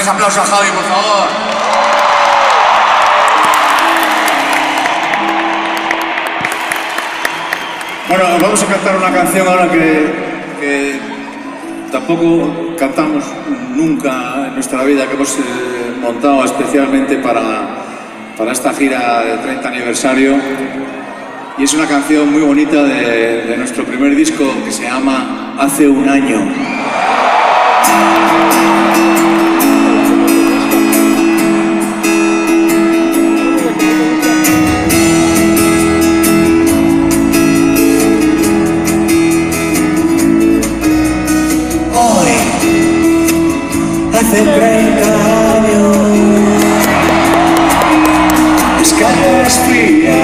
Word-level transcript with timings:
fuertes 0.00 0.08
aplausos 0.08 0.38
a 0.38 0.56
Javi, 0.56 0.70
por 0.70 0.84
favor. 0.84 1.28
Bueno, 8.08 8.24
vamos 8.40 8.62
a 8.62 8.66
cantar 8.66 8.96
una 8.96 9.12
canción 9.12 9.48
ahora 9.48 9.70
que, 9.70 11.00
tampoco 11.92 12.76
cantamos 12.78 13.24
nunca 13.74 14.46
en 14.46 14.54
nuestra 14.54 14.84
vida, 14.84 15.06
que 15.06 15.14
hemos 15.14 15.36
eh, 15.38 15.42
montado 16.00 16.44
especialmente 16.44 17.16
para, 17.16 17.84
para 18.36 18.52
esta 18.52 18.72
gira 18.72 19.22
de 19.22 19.38
30 19.38 19.68
aniversario. 19.68 20.36
Y 21.58 21.64
es 21.64 21.74
una 21.74 21.86
canción 21.86 22.32
muy 22.32 22.42
bonita 22.42 22.84
de 22.84 23.54
nuestro 23.58 23.84
primer 23.84 24.14
disco 24.14 24.44
que 24.64 24.72
se 24.72 24.84
llama 24.84 25.56
Hace 25.58 25.86
un 25.88 26.08
año. 26.08 26.80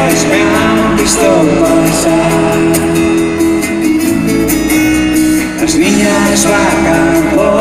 Frías 0.06 0.26
me 0.26 0.42
han 0.42 0.96
visto 0.96 1.28
pasar. 1.60 2.58
Las 5.60 5.74
niñas 5.76 6.46
bajan 6.46 7.34
por 7.34 7.55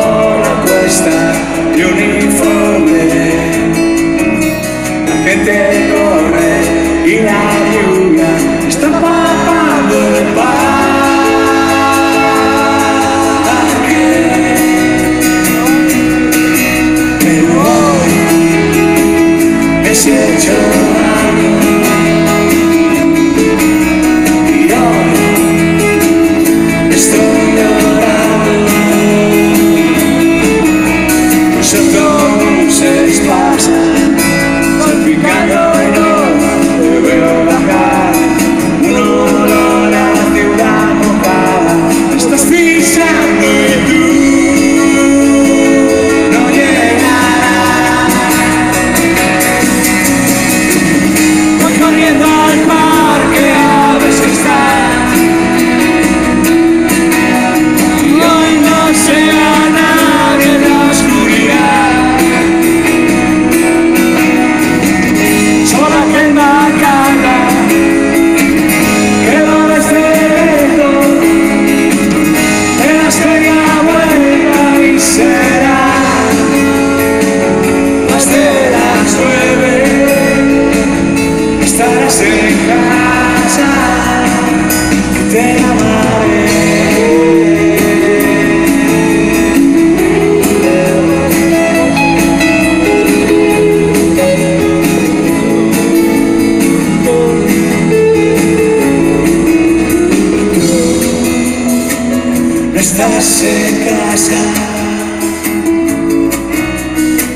No 102.76 102.82
estás 102.82 103.42
en 103.42 103.84
casa 103.86 104.36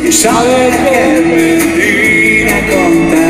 y 0.07 0.13
saber 0.13 0.71
qué 0.71 1.23
mentira 1.33 2.61
contará. 2.69 3.30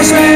Christmas. 0.00 0.29